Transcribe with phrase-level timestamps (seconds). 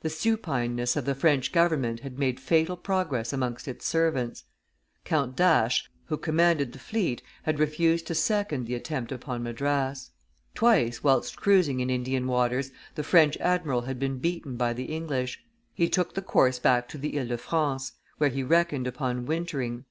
[0.00, 4.44] The supineness of the French government had made fatal progress amongst its servants;
[5.04, 10.12] Count d'Ache, who commanded the fleet, had refused to second the attempt upon Madras;
[10.54, 15.44] twice, whilst cruising in Indian waters, the French admiral had been beaten by the English;
[15.74, 19.84] he took the course back to Ile de France, where he reckoned upon wintering.